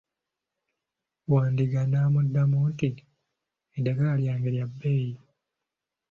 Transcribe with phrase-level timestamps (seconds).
[1.31, 2.89] Wandiga n'amuddamu nti,
[3.77, 5.15] eddagala lyange lya bbeeyi.